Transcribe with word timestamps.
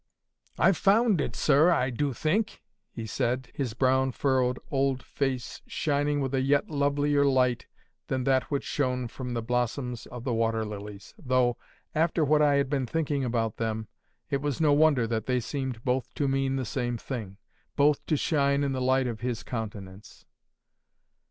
"I've 0.57 0.77
found 0.77 1.21
it, 1.21 1.35
sir, 1.35 1.69
I 1.69 1.91
do 1.91 2.11
think," 2.11 2.63
he 2.91 3.05
said, 3.05 3.51
his 3.53 3.75
brown 3.75 4.11
furrowed 4.13 4.57
old 4.71 5.03
face 5.03 5.61
shining 5.67 6.21
with 6.21 6.33
a 6.33 6.41
yet 6.41 6.71
lovelier 6.71 7.23
light 7.23 7.67
than 8.07 8.23
that 8.23 8.49
which 8.49 8.63
shone 8.63 9.07
from 9.07 9.35
the 9.35 9.43
blossoms 9.43 10.07
of 10.07 10.23
the 10.23 10.33
water 10.33 10.65
lilies, 10.65 11.13
though, 11.19 11.55
after 11.93 12.25
what 12.25 12.41
I 12.41 12.55
had 12.55 12.67
been 12.67 12.87
thinking 12.87 13.23
about 13.23 13.57
them, 13.57 13.89
it 14.31 14.41
was 14.41 14.59
no 14.59 14.73
wonder 14.73 15.05
that 15.05 15.27
they 15.27 15.39
seemed 15.39 15.83
both 15.85 16.11
to 16.15 16.27
mean 16.27 16.55
the 16.55 16.65
same 16.65 16.97
thing,—both 16.97 18.03
to 18.07 18.17
shine 18.17 18.63
in 18.63 18.71
the 18.71 18.81
light 18.81 19.05
of 19.05 19.19
His 19.19 19.43
countenance. 19.43 20.25